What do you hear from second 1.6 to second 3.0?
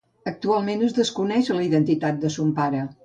identitat de son pare.